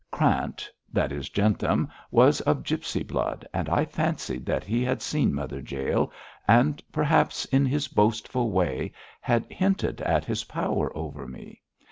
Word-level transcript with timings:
Krant 0.11 0.67
that 0.91 1.11
is 1.11 1.29
Jentham 1.29 1.87
was 2.09 2.41
of 2.41 2.63
gipsy 2.63 3.03
blood, 3.03 3.47
and 3.53 3.69
I 3.69 3.85
fancied 3.85 4.47
that 4.47 4.63
he 4.63 4.83
had 4.83 4.99
seen 4.99 5.31
Mother 5.31 5.59
Jael, 5.59 6.11
and 6.47 6.81
perhaps, 6.91 7.45
in 7.45 7.67
his 7.67 7.87
boastful 7.87 8.49
way, 8.49 8.93
had 9.19 9.45
hinted 9.51 10.01
at 10.01 10.25
his 10.25 10.45
power 10.45 10.91
over 10.97 11.27
me. 11.27 11.61